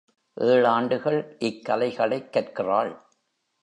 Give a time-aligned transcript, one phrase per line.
[0.39, 1.35] ஏழாண்டுகள்
[1.39, 3.01] இக் கலைகளைக் கற்கிறாள்.